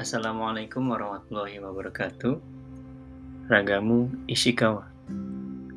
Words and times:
Assalamualaikum 0.00 0.96
warahmatullahi 0.96 1.60
wabarakatuh. 1.60 2.40
Ragamu 3.52 4.08
Ishikawa. 4.32 4.88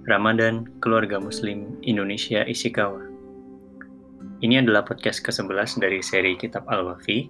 Ramadan 0.08 0.64
Keluarga 0.80 1.20
Muslim 1.20 1.76
Indonesia 1.84 2.48
Ishikawa. 2.48 3.04
Ini 4.40 4.64
adalah 4.64 4.88
podcast 4.88 5.20
ke-11 5.28 5.76
dari 5.76 6.00
seri 6.00 6.40
Kitab 6.40 6.64
Al-Wafi. 6.72 7.28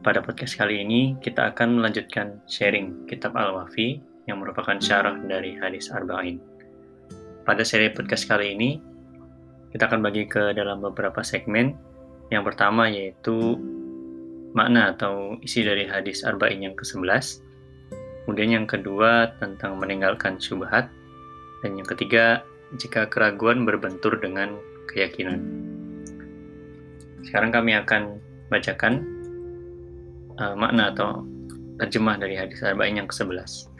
Pada 0.00 0.24
podcast 0.24 0.56
kali 0.56 0.80
ini, 0.80 1.20
kita 1.20 1.52
akan 1.52 1.84
melanjutkan 1.84 2.40
sharing 2.48 3.04
Kitab 3.04 3.36
Al-Wafi 3.36 4.00
yang 4.32 4.40
merupakan 4.40 4.80
syarah 4.80 5.20
dari 5.28 5.60
hadis 5.60 5.92
Arba'in. 5.92 6.40
Pada 7.44 7.68
seri 7.68 7.92
podcast 7.92 8.24
kali 8.24 8.56
ini, 8.56 8.80
kita 9.76 9.92
akan 9.92 10.00
bagi 10.00 10.24
ke 10.24 10.56
dalam 10.56 10.80
beberapa 10.80 11.20
segmen. 11.20 11.76
Yang 12.32 12.48
pertama 12.48 12.88
yaitu 12.88 13.60
makna 14.52 14.92
atau 14.92 15.36
isi 15.40 15.64
dari 15.64 15.88
hadis 15.88 16.24
arba'in 16.24 16.64
yang 16.64 16.76
ke-11. 16.76 17.40
Kemudian 18.24 18.62
yang 18.62 18.66
kedua 18.68 19.34
tentang 19.42 19.80
meninggalkan 19.80 20.38
syubhat. 20.38 20.88
Dan 21.64 21.80
yang 21.80 21.88
ketiga, 21.88 22.44
jika 22.78 23.08
keraguan 23.10 23.66
berbentur 23.66 24.16
dengan 24.20 24.56
keyakinan. 24.92 25.42
Sekarang 27.26 27.50
kami 27.54 27.76
akan 27.78 28.18
bacakan 28.52 29.02
uh, 30.36 30.54
makna 30.58 30.92
atau 30.92 31.24
terjemah 31.80 32.20
dari 32.20 32.36
hadis 32.36 32.60
arba'in 32.60 33.00
yang 33.00 33.08
ke-11. 33.08 33.72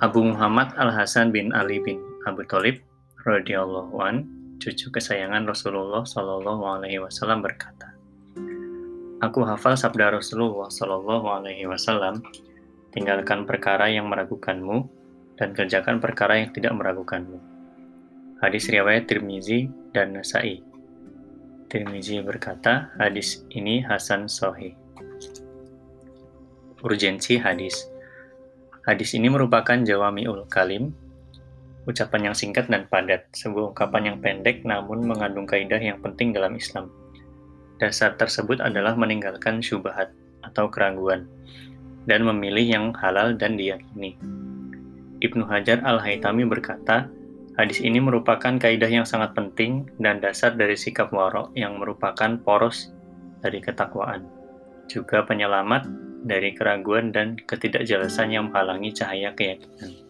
Abu 0.00 0.24
Muhammad 0.24 0.72
Al-Hasan 0.80 1.28
bin 1.28 1.52
Ali 1.52 1.76
bin 1.84 2.00
Abu 2.24 2.40
Talib 2.48 2.80
radhiyallahu 3.28 3.92
an 4.00 4.39
cucu 4.60 4.92
kesayangan 4.92 5.48
Rasulullah 5.48 6.04
Shallallahu 6.04 6.62
Alaihi 6.68 7.00
Wasallam 7.00 7.40
berkata, 7.40 7.96
Aku 9.24 9.40
hafal 9.48 9.74
sabda 9.80 10.12
Rasulullah 10.12 10.68
Shallallahu 10.68 11.26
Alaihi 11.32 11.64
Wasallam, 11.64 12.20
tinggalkan 12.92 13.48
perkara 13.48 13.88
yang 13.88 14.12
meragukanmu 14.12 14.84
dan 15.40 15.56
kerjakan 15.56 15.98
perkara 15.98 16.44
yang 16.44 16.52
tidak 16.52 16.76
meragukanmu. 16.76 17.40
Hadis 18.44 18.68
riwayat 18.68 19.08
Tirmizi 19.08 19.72
dan 19.96 20.12
Nasai. 20.12 20.60
Tirmizi 21.72 22.20
berkata, 22.20 22.92
hadis 23.00 23.44
ini 23.52 23.80
Hasan 23.80 24.28
Sohi. 24.28 24.76
Urgensi 26.80 27.36
hadis 27.36 27.88
Hadis 28.80 29.12
ini 29.12 29.28
merupakan 29.28 29.76
jawami'ul 29.76 30.48
kalim 30.48 30.96
Ucapan 31.90 32.30
yang 32.30 32.36
singkat 32.38 32.70
dan 32.70 32.86
padat, 32.86 33.26
sebuah 33.34 33.74
ungkapan 33.74 34.14
yang 34.14 34.18
pendek 34.22 34.62
namun 34.62 35.02
mengandung 35.02 35.42
kaidah 35.42 35.82
yang 35.82 35.98
penting 35.98 36.30
dalam 36.30 36.54
Islam. 36.54 36.86
Dasar 37.82 38.14
tersebut 38.14 38.62
adalah 38.62 38.94
meninggalkan 38.94 39.58
syubhat 39.58 40.14
atau 40.46 40.70
keraguan 40.70 41.26
dan 42.06 42.22
memilih 42.22 42.62
yang 42.62 42.86
halal 42.94 43.34
dan 43.34 43.58
diyakini. 43.58 44.14
Ibnu 45.18 45.50
Hajar 45.50 45.82
Al-Haytami 45.82 46.46
berkata, 46.46 47.10
hadis 47.58 47.82
ini 47.82 47.98
merupakan 47.98 48.54
kaidah 48.54 48.86
yang 48.86 49.02
sangat 49.02 49.34
penting 49.34 49.90
dan 49.98 50.22
dasar 50.22 50.54
dari 50.54 50.78
sikap 50.78 51.10
warok 51.10 51.50
yang 51.58 51.74
merupakan 51.74 52.38
poros 52.38 52.94
dari 53.42 53.58
ketakwaan, 53.58 54.30
juga 54.86 55.26
penyelamat 55.26 55.90
dari 56.22 56.54
keraguan 56.54 57.10
dan 57.10 57.34
ketidakjelasan 57.50 58.30
yang 58.30 58.48
menghalangi 58.48 58.94
cahaya 58.94 59.34
keyakinan. 59.34 60.09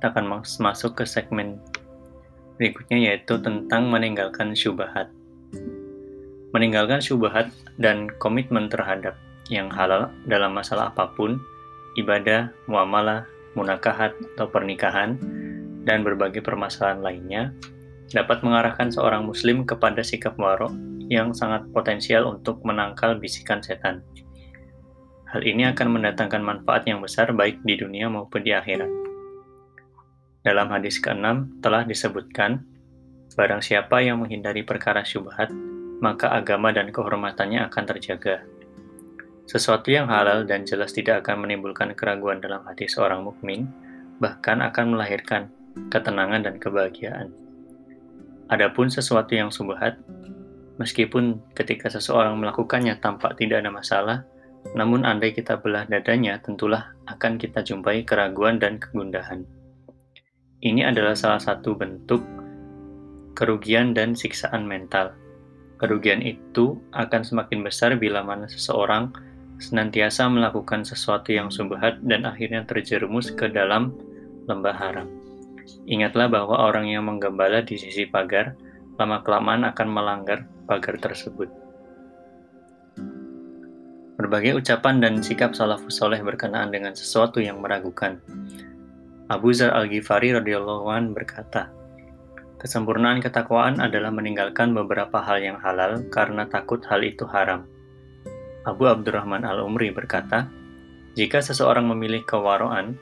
Kita 0.00 0.16
akan 0.16 0.40
masuk 0.40 0.96
ke 0.96 1.04
segmen 1.04 1.60
berikutnya 2.60 3.12
yaitu 3.12 3.40
tentang 3.40 3.88
meninggalkan 3.88 4.52
syubhat. 4.52 5.08
Meninggalkan 6.52 7.00
syubhat 7.00 7.48
dan 7.80 8.12
komitmen 8.20 8.68
terhadap 8.68 9.16
yang 9.48 9.72
halal 9.72 10.12
dalam 10.28 10.52
masalah 10.52 10.92
apa 10.92 11.08
pun, 11.16 11.40
ibadah, 11.96 12.52
muamalah, 12.68 13.24
munakahat 13.56 14.12
atau 14.36 14.48
pernikahan, 14.48 15.16
dan 15.88 16.04
berbagai 16.04 16.44
permasalahan 16.44 17.00
lainnya 17.00 17.42
dapat 18.12 18.44
mengarahkan 18.44 18.92
seorang 18.92 19.24
muslim 19.24 19.64
kepada 19.64 20.04
sikap 20.04 20.36
warok 20.36 20.72
yang 21.12 21.32
sangat 21.32 21.64
potensial 21.76 22.28
untuk 22.28 22.60
menangkal 22.64 23.16
bisikan 23.16 23.64
setan. 23.64 24.04
Hal 25.28 25.44
ini 25.44 25.68
akan 25.68 25.96
mendatangkan 25.96 26.40
manfaat 26.40 26.84
yang 26.88 27.00
besar 27.00 27.36
baik 27.36 27.60
di 27.68 27.76
dunia 27.78 28.08
maupun 28.08 28.40
di 28.40 28.52
akhirat. 28.52 29.09
Dalam 30.40 30.72
hadis 30.72 30.96
ke-6 31.04 31.60
telah 31.60 31.84
disebutkan, 31.84 32.64
barang 33.36 33.60
siapa 33.60 34.00
yang 34.00 34.24
menghindari 34.24 34.64
perkara 34.64 35.04
syubhat, 35.04 35.52
maka 36.00 36.32
agama 36.32 36.72
dan 36.72 36.88
kehormatannya 36.88 37.68
akan 37.68 37.84
terjaga. 37.84 38.40
Sesuatu 39.44 39.92
yang 39.92 40.08
halal 40.08 40.48
dan 40.48 40.64
jelas 40.64 40.96
tidak 40.96 41.28
akan 41.28 41.44
menimbulkan 41.44 41.92
keraguan 41.92 42.40
dalam 42.40 42.64
hati 42.64 42.88
seorang 42.88 43.20
mukmin, 43.20 43.68
bahkan 44.16 44.64
akan 44.64 44.96
melahirkan 44.96 45.52
ketenangan 45.92 46.40
dan 46.40 46.56
kebahagiaan. 46.56 47.28
Adapun 48.48 48.88
sesuatu 48.88 49.36
yang 49.36 49.52
subhat, 49.52 50.00
meskipun 50.80 51.44
ketika 51.52 51.92
seseorang 51.92 52.40
melakukannya 52.40 52.96
tampak 52.96 53.36
tidak 53.36 53.60
ada 53.60 53.68
masalah, 53.68 54.18
namun 54.72 55.04
andai 55.04 55.36
kita 55.36 55.60
belah 55.60 55.84
dadanya, 55.84 56.40
tentulah 56.40 56.96
akan 57.04 57.36
kita 57.36 57.60
jumpai 57.60 58.08
keraguan 58.08 58.56
dan 58.56 58.80
kegundahan. 58.80 59.59
Ini 60.60 60.92
adalah 60.92 61.16
salah 61.16 61.40
satu 61.40 61.72
bentuk 61.72 62.20
kerugian 63.32 63.96
dan 63.96 64.12
siksaan 64.12 64.68
mental. 64.68 65.16
Kerugian 65.80 66.20
itu 66.20 66.76
akan 66.92 67.24
semakin 67.24 67.64
besar 67.64 67.96
bila 67.96 68.20
mana 68.20 68.44
seseorang 68.44 69.08
senantiasa 69.56 70.28
melakukan 70.28 70.84
sesuatu 70.84 71.32
yang 71.32 71.48
subhat 71.48 72.04
dan 72.04 72.28
akhirnya 72.28 72.68
terjerumus 72.68 73.32
ke 73.32 73.48
dalam 73.48 73.96
lembah 74.52 74.76
haram. 74.76 75.08
Ingatlah 75.88 76.28
bahwa 76.28 76.60
orang 76.60 76.92
yang 76.92 77.08
menggembala 77.08 77.64
di 77.64 77.80
sisi 77.80 78.04
pagar 78.04 78.52
lama-kelamaan 79.00 79.64
akan 79.64 79.88
melanggar 79.88 80.44
pagar 80.68 81.00
tersebut. 81.00 81.48
Berbagai 84.20 84.60
ucapan 84.60 85.00
dan 85.00 85.24
sikap 85.24 85.56
salafus 85.56 85.96
soleh 85.96 86.20
berkenaan 86.20 86.68
dengan 86.68 86.92
sesuatu 86.92 87.40
yang 87.40 87.64
meragukan, 87.64 88.20
Abu 89.30 89.54
Zar 89.54 89.70
Al-Ghifari 89.70 90.34
radhiyallahu 90.34 90.90
an 90.90 91.14
berkata, 91.14 91.70
Kesempurnaan 92.58 93.22
ketakwaan 93.22 93.78
adalah 93.78 94.10
meninggalkan 94.10 94.74
beberapa 94.74 95.22
hal 95.22 95.38
yang 95.38 95.62
halal 95.62 96.02
karena 96.10 96.50
takut 96.50 96.82
hal 96.90 96.98
itu 97.06 97.22
haram. 97.30 97.62
Abu 98.66 98.90
Abdurrahman 98.90 99.46
Al-Umri 99.46 99.94
berkata, 99.94 100.50
jika 101.14 101.38
seseorang 101.38 101.86
memilih 101.86 102.26
kewaroan, 102.26 102.98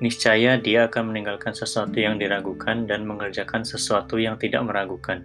niscaya 0.00 0.56
dia 0.56 0.88
akan 0.88 1.12
meninggalkan 1.12 1.52
sesuatu 1.52 2.00
yang 2.00 2.16
diragukan 2.16 2.88
dan 2.88 3.04
mengerjakan 3.04 3.60
sesuatu 3.60 4.16
yang 4.16 4.40
tidak 4.40 4.64
meragukan. 4.64 5.20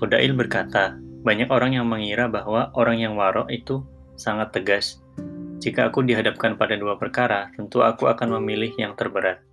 Fudail 0.00 0.32
berkata, 0.32 0.96
banyak 1.20 1.52
orang 1.52 1.76
yang 1.76 1.84
mengira 1.84 2.24
bahwa 2.24 2.72
orang 2.72 3.04
yang 3.04 3.20
warok 3.20 3.52
itu 3.52 3.84
sangat 4.16 4.56
tegas, 4.56 4.99
jika 5.60 5.92
aku 5.92 6.00
dihadapkan 6.00 6.56
pada 6.56 6.72
dua 6.80 6.96
perkara, 6.96 7.52
tentu 7.52 7.84
aku 7.84 8.08
akan 8.08 8.40
memilih 8.40 8.72
yang 8.80 8.96
terberat. 8.96 9.44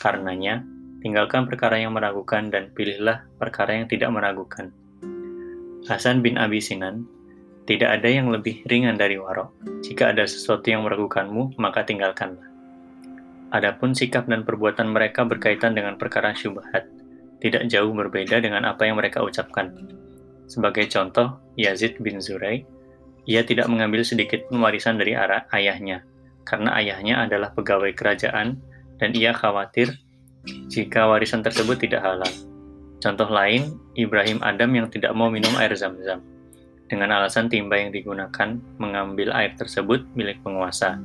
Karenanya, 0.00 0.64
tinggalkan 1.04 1.44
perkara 1.44 1.76
yang 1.76 1.92
meragukan 1.92 2.48
dan 2.48 2.72
pilihlah 2.72 3.28
perkara 3.36 3.76
yang 3.76 3.84
tidak 3.84 4.08
meragukan. 4.08 4.72
Hasan 5.84 6.24
bin 6.24 6.40
Abi 6.40 6.64
Sinan, 6.64 7.04
tidak 7.68 8.00
ada 8.00 8.08
yang 8.08 8.32
lebih 8.32 8.64
ringan 8.72 8.96
dari 8.96 9.20
warok. 9.20 9.52
Jika 9.84 10.16
ada 10.16 10.24
sesuatu 10.24 10.64
yang 10.64 10.80
meragukanmu, 10.88 11.60
maka 11.60 11.84
tinggalkanlah. 11.84 12.48
Adapun 13.52 13.92
sikap 13.92 14.24
dan 14.32 14.48
perbuatan 14.48 14.88
mereka 14.88 15.28
berkaitan 15.28 15.76
dengan 15.76 16.00
perkara 16.00 16.32
syubhat, 16.32 16.88
tidak 17.44 17.68
jauh 17.68 17.92
berbeda 17.92 18.40
dengan 18.40 18.64
apa 18.64 18.88
yang 18.88 18.96
mereka 18.96 19.20
ucapkan. 19.20 19.76
Sebagai 20.48 20.88
contoh, 20.88 21.36
Yazid 21.60 22.00
bin 22.00 22.16
Zurai 22.16 22.64
ia 23.28 23.44
tidak 23.44 23.68
mengambil 23.68 24.04
sedikit 24.04 24.46
pun 24.48 24.60
warisan 24.62 24.96
dari 24.96 25.16
arah 25.16 25.44
ayahnya, 25.52 26.04
karena 26.44 26.76
ayahnya 26.80 27.24
adalah 27.24 27.52
pegawai 27.52 27.92
kerajaan 27.92 28.60
dan 29.00 29.10
ia 29.16 29.32
khawatir 29.32 29.96
jika 30.68 31.08
warisan 31.08 31.44
tersebut 31.44 31.80
tidak 31.80 32.04
halal. 32.04 32.30
Contoh 33.00 33.28
lain, 33.32 33.80
Ibrahim 33.96 34.44
Adam 34.44 34.76
yang 34.76 34.88
tidak 34.92 35.16
mau 35.16 35.32
minum 35.32 35.52
air 35.56 35.72
zam-zam. 35.72 36.20
Dengan 36.90 37.16
alasan 37.16 37.48
timba 37.48 37.80
yang 37.80 37.94
digunakan 37.94 38.60
mengambil 38.76 39.32
air 39.32 39.56
tersebut 39.56 40.04
milik 40.12 40.42
penguasa, 40.44 41.00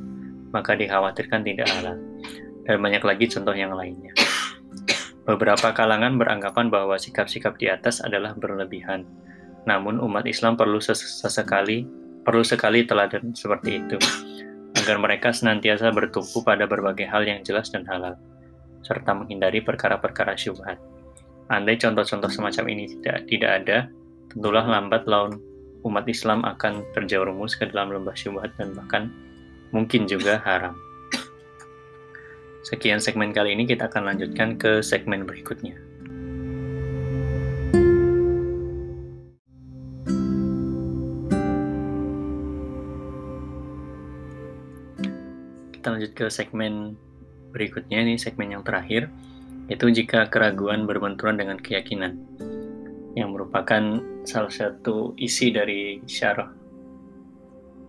maka 0.51 0.75
dikhawatirkan 0.75 1.45
tidak 1.45 1.71
halal. 1.71 1.95
Dan 2.65 2.81
banyak 2.81 3.03
lagi 3.05 3.29
contoh 3.31 3.53
yang 3.53 3.71
lainnya. 3.71 4.11
Beberapa 5.25 5.71
kalangan 5.71 6.17
beranggapan 6.17 6.67
bahwa 6.73 6.97
sikap-sikap 6.97 7.55
di 7.61 7.69
atas 7.69 8.01
adalah 8.01 8.33
berlebihan. 8.33 9.05
Namun 9.65 9.97
umat 10.01 10.25
Islam 10.29 10.53
perlu 10.57 10.77
sesekali 10.81 11.85
Perlu 12.25 12.41
sekali 12.41 12.89
teladan 12.89 13.37
seperti 13.37 13.85
itu, 13.85 14.01
agar 14.81 14.97
mereka 14.97 15.29
senantiasa 15.29 15.93
bertumpu 15.93 16.41
pada 16.41 16.65
berbagai 16.65 17.05
hal 17.05 17.21
yang 17.21 17.45
jelas 17.45 17.69
dan 17.69 17.85
halal, 17.85 18.17
serta 18.81 19.13
menghindari 19.13 19.61
perkara-perkara 19.61 20.33
syubhat. 20.33 20.81
Andai 21.53 21.77
contoh-contoh 21.77 22.33
semacam 22.33 22.65
ini 22.73 22.97
tidak 22.97 23.29
tidak 23.29 23.51
ada, 23.61 23.77
tentulah 24.33 24.65
lambat 24.65 25.05
laun 25.05 25.37
umat 25.85 26.09
Islam 26.09 26.41
akan 26.41 26.81
terjerumus 26.97 27.53
ke 27.53 27.69
dalam 27.69 27.93
lembah 27.93 28.17
syubhat 28.17 28.49
dan 28.57 28.73
bahkan 28.73 29.13
mungkin 29.69 30.09
juga 30.09 30.41
haram. 30.41 30.73
Sekian 32.65 32.97
segmen 32.97 33.29
kali 33.29 33.53
ini, 33.53 33.69
kita 33.69 33.85
akan 33.85 34.09
lanjutkan 34.09 34.57
ke 34.57 34.81
segmen 34.81 35.29
berikutnya. 35.29 35.77
Ke 46.15 46.31
segmen 46.31 46.95
berikutnya, 47.51 48.01
ini 48.01 48.15
segmen 48.15 48.55
yang 48.55 48.63
terakhir, 48.63 49.11
yaitu 49.67 49.91
jika 49.91 50.31
keraguan 50.31 50.87
berbenturan 50.87 51.35
dengan 51.35 51.59
keyakinan, 51.59 52.15
yang 53.19 53.35
merupakan 53.35 53.99
salah 54.23 54.51
satu 54.51 55.15
isi 55.19 55.51
dari 55.51 55.99
syarah 56.07 56.65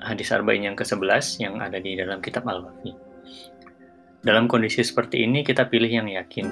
hadis 0.03 0.33
arba'in 0.33 0.73
yang 0.73 0.77
ke-11 0.77 1.41
yang 1.41 1.55
ada 1.61 1.81
di 1.81 1.97
dalam 1.97 2.21
kitab 2.21 2.45
Al-Wafi. 2.45 2.93
Dalam 4.27 4.51
kondisi 4.51 4.83
seperti 4.83 5.23
ini 5.23 5.47
kita 5.47 5.71
pilih 5.71 5.89
yang 5.89 6.09
yakin, 6.11 6.47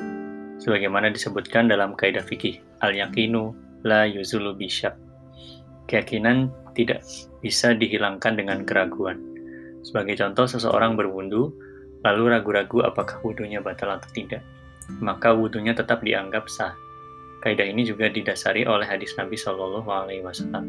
sebagaimana 0.63 1.11
disebutkan 1.11 1.67
dalam 1.67 1.99
kaidah 1.99 2.23
fikih 2.23 2.63
al-yakinu 2.81 3.53
la 3.83 4.07
yuzulu 4.07 4.55
bisyak. 4.55 4.95
Keyakinan 5.91 6.49
tidak 6.73 7.05
bisa 7.45 7.77
dihilangkan 7.77 8.41
dengan 8.41 8.65
keraguan. 8.65 9.21
Sebagai 9.85 10.17
contoh, 10.17 10.49
seseorang 10.49 10.97
berwudu, 10.97 11.53
lalu 12.01 12.33
ragu-ragu 12.33 12.81
apakah 12.85 13.21
wudhunya 13.21 13.61
batal 13.61 13.93
atau 13.93 14.09
tidak. 14.17 14.41
Maka 15.01 15.37
wudhunya 15.37 15.77
tetap 15.77 16.01
dianggap 16.01 16.49
sah. 16.49 16.73
Kaidah 17.45 17.69
ini 17.69 17.85
juga 17.85 18.09
didasari 18.09 18.65
oleh 18.65 18.89
hadis 18.89 19.13
Nabi 19.21 19.37
Shallallahu 19.37 19.89
Alaihi 19.89 20.25
Wasallam. 20.25 20.65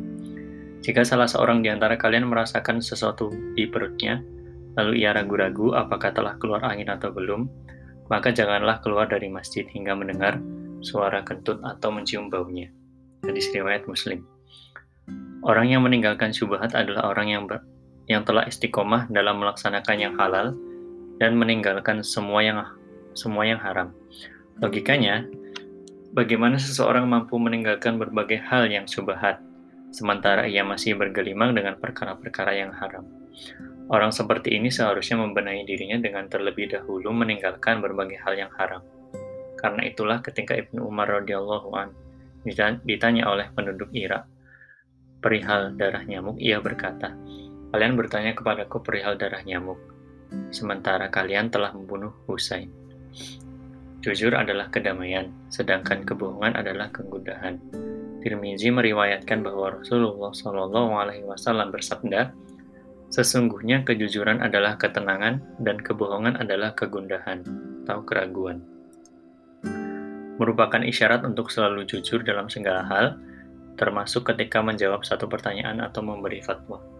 Jika 0.83 1.07
salah 1.07 1.25
seorang 1.25 1.63
di 1.63 1.71
antara 1.71 1.95
kalian 1.95 2.27
merasakan 2.27 2.83
sesuatu 2.83 3.31
di 3.55 3.65
perutnya, 3.65 4.19
lalu 4.75 5.01
ia 5.01 5.15
ragu-ragu 5.15 5.71
apakah 5.71 6.11
telah 6.11 6.35
keluar 6.35 6.61
angin 6.67 6.91
atau 6.91 7.09
belum, 7.15 7.47
maka 8.11 8.29
janganlah 8.35 8.83
keluar 8.83 9.07
dari 9.07 9.31
masjid 9.31 9.65
hingga 9.65 9.95
mendengar 9.95 10.37
suara 10.83 11.23
kentut 11.25 11.57
atau 11.63 11.89
mencium 11.89 12.29
baunya. 12.29 12.69
Hadis 13.25 13.49
riwayat 13.49 13.87
Muslim. 13.89 14.27
Orang 15.41 15.71
yang 15.71 15.81
meninggalkan 15.81 16.29
syubhat 16.35 16.75
adalah 16.77 17.09
orang 17.09 17.33
yang 17.33 17.43
yang 18.05 18.21
telah 18.25 18.45
istiqomah 18.45 19.09
dalam 19.09 19.41
melaksanakan 19.41 19.97
yang 19.97 20.13
halal 20.17 20.53
dan 21.17 21.39
meninggalkan 21.39 22.05
semua 22.05 22.43
yang 22.43 22.57
semua 23.15 23.47
yang 23.47 23.57
haram. 23.57 23.95
Logikanya, 24.59 25.25
bagaimana 26.11 26.59
seseorang 26.59 27.07
mampu 27.07 27.39
meninggalkan 27.39 27.95
berbagai 27.95 28.43
hal 28.43 28.67
yang 28.67 28.85
syubhat, 28.85 29.39
sementara 29.95 30.45
ia 30.45 30.63
masih 30.67 30.99
bergelimang 30.99 31.55
dengan 31.55 31.79
perkara-perkara 31.79 32.55
yang 32.55 32.71
haram. 32.75 33.07
Orang 33.85 34.09
seperti 34.09 34.57
ini 34.57 34.73
seharusnya 34.73 35.21
membenahi 35.21 35.61
dirinya 35.63 36.01
dengan 36.01 36.25
terlebih 36.25 36.73
dahulu 36.73 37.13
meninggalkan 37.13 37.79
berbagai 37.79 38.17
hal 38.25 38.33
yang 38.33 38.51
haram. 38.57 38.81
Karena 39.55 39.85
itulah 39.85 40.19
ketika 40.25 40.57
Ibnu 40.57 40.83
Umar 40.83 41.09
radhiyallahu 41.09 41.69
an 41.77 41.89
ditanya 42.85 43.25
oleh 43.29 43.49
penduduk 43.53 43.89
Irak 43.93 44.29
perihal 45.25 45.73
darah 45.73 46.05
nyamuk, 46.05 46.37
ia 46.37 46.61
berkata, 46.61 47.17
"Kalian 47.75 47.99
bertanya 47.99 48.31
kepadaku 48.31 48.79
perihal 48.79 49.19
darah 49.19 49.43
nyamuk, 49.43 49.75
sementara 50.47 51.11
kalian 51.11 51.51
telah 51.51 51.75
membunuh 51.75 52.15
Husain." 52.23 52.71
Jujur 53.99 54.31
adalah 54.31 54.71
kedamaian, 54.71 55.27
sedangkan 55.51 56.07
kebohongan 56.07 56.55
adalah 56.55 56.87
kegundahan. 56.87 57.59
Tirmizi 58.23 58.71
meriwayatkan 58.71 59.43
bahwa 59.43 59.83
Rasulullah 59.83 60.31
Shallallahu 60.31 60.93
Alaihi 60.95 61.27
Wasallam 61.27 61.75
bersabda, 61.75 62.31
sesungguhnya 63.11 63.83
kejujuran 63.83 64.39
adalah 64.39 64.79
ketenangan 64.79 65.59
dan 65.59 65.75
kebohongan 65.83 66.39
adalah 66.39 66.71
kegundahan 66.79 67.43
atau 67.83 68.07
keraguan. 68.07 68.63
Merupakan 70.39 70.79
isyarat 70.79 71.27
untuk 71.27 71.51
selalu 71.51 71.83
jujur 71.83 72.23
dalam 72.23 72.47
segala 72.47 72.87
hal, 72.87 73.19
termasuk 73.75 74.31
ketika 74.31 74.63
menjawab 74.63 75.03
satu 75.03 75.27
pertanyaan 75.27 75.83
atau 75.83 75.99
memberi 75.99 76.39
fatwa. 76.39 76.94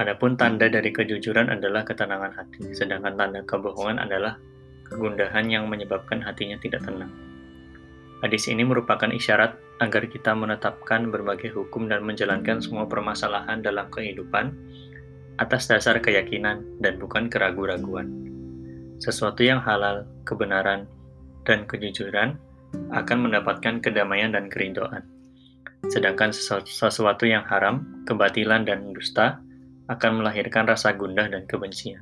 Adapun 0.00 0.40
tanda 0.40 0.72
dari 0.72 0.88
kejujuran 0.88 1.52
adalah 1.52 1.84
ketenangan 1.84 2.32
hati, 2.32 2.72
sedangkan 2.72 3.12
tanda 3.12 3.44
kebohongan 3.44 4.00
adalah 4.00 4.40
kegundahan 4.88 5.48
yang 5.52 5.68
menyebabkan 5.68 6.24
hatinya 6.24 6.56
tidak 6.64 6.80
tenang. 6.84 7.12
Hadis 8.24 8.48
ini 8.48 8.64
merupakan 8.64 9.10
isyarat 9.10 9.52
agar 9.82 10.06
kita 10.06 10.32
menetapkan 10.32 11.10
berbagai 11.10 11.52
hukum 11.52 11.90
dan 11.90 12.06
menjalankan 12.06 12.62
semua 12.62 12.86
permasalahan 12.86 13.60
dalam 13.60 13.90
kehidupan 13.90 14.54
atas 15.42 15.66
dasar 15.66 15.98
keyakinan 15.98 16.62
dan 16.78 16.96
bukan 17.02 17.26
keraguan-raguan. 17.26 18.08
Sesuatu 19.02 19.42
yang 19.42 19.58
halal, 19.58 20.06
kebenaran, 20.22 20.86
dan 21.42 21.66
kejujuran 21.66 22.38
akan 22.94 23.18
mendapatkan 23.28 23.82
kedamaian 23.82 24.30
dan 24.30 24.46
keridoan. 24.46 25.02
Sedangkan 25.90 26.30
sesuatu 26.30 27.26
yang 27.26 27.42
haram, 27.42 27.82
kebatilan, 28.06 28.62
dan 28.62 28.94
dusta 28.94 29.42
akan 29.92 30.24
melahirkan 30.24 30.64
rasa 30.64 30.96
gundah 30.96 31.28
dan 31.28 31.44
kebencian. 31.44 32.00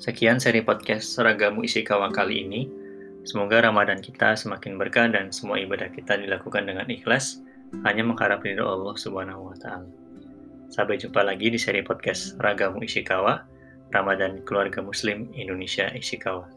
Sekian 0.00 0.40
seri 0.40 0.64
podcast 0.64 1.12
Seragamu 1.12 1.60
Ishikawa 1.60 2.08
kali 2.08 2.48
ini. 2.48 2.64
Semoga 3.28 3.60
Ramadan 3.60 4.00
kita 4.00 4.32
semakin 4.32 4.80
berkah 4.80 5.04
dan 5.12 5.28
semua 5.28 5.60
ibadah 5.60 5.92
kita 5.92 6.16
dilakukan 6.16 6.64
dengan 6.64 6.88
ikhlas, 6.88 7.44
hanya 7.84 8.00
mengharap 8.00 8.40
ridho 8.40 8.64
Allah 8.64 8.96
Subhanahu 8.96 9.52
wa 9.52 9.56
taala. 9.60 9.92
Sampai 10.72 10.96
jumpa 10.96 11.20
lagi 11.20 11.52
di 11.52 11.60
seri 11.60 11.84
podcast 11.84 12.40
Ragamu 12.40 12.80
Ishikawa, 12.80 13.44
Ramadan 13.92 14.40
Keluarga 14.48 14.80
Muslim 14.80 15.28
Indonesia 15.36 15.92
Ishikawa. 15.92 16.48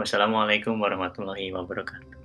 Wassalamualaikum 0.00 0.72
warahmatullahi 0.80 1.52
wabarakatuh. 1.52 2.21